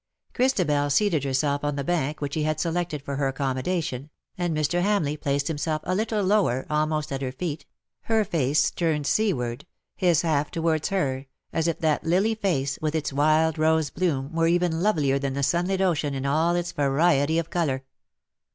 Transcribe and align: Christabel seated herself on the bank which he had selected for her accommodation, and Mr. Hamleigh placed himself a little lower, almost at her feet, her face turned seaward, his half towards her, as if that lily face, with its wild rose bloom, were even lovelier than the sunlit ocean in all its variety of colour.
Christabel 0.33 0.89
seated 0.89 1.23
herself 1.23 1.63
on 1.63 1.75
the 1.75 1.83
bank 1.83 2.21
which 2.21 2.33
he 2.33 2.41
had 2.41 2.59
selected 2.59 3.03
for 3.03 3.17
her 3.17 3.27
accommodation, 3.27 4.09
and 4.35 4.57
Mr. 4.57 4.81
Hamleigh 4.81 5.15
placed 5.21 5.47
himself 5.47 5.79
a 5.85 5.93
little 5.93 6.23
lower, 6.23 6.65
almost 6.71 7.11
at 7.11 7.21
her 7.21 7.31
feet, 7.31 7.67
her 8.05 8.25
face 8.25 8.71
turned 8.71 9.05
seaward, 9.05 9.63
his 9.95 10.23
half 10.23 10.49
towards 10.49 10.89
her, 10.89 11.27
as 11.53 11.67
if 11.67 11.77
that 11.81 12.03
lily 12.03 12.33
face, 12.33 12.79
with 12.81 12.95
its 12.95 13.13
wild 13.13 13.59
rose 13.59 13.91
bloom, 13.91 14.33
were 14.33 14.47
even 14.47 14.81
lovelier 14.81 15.19
than 15.19 15.33
the 15.33 15.43
sunlit 15.43 15.81
ocean 15.81 16.15
in 16.15 16.25
all 16.25 16.55
its 16.55 16.71
variety 16.71 17.37
of 17.37 17.51
colour. 17.51 17.83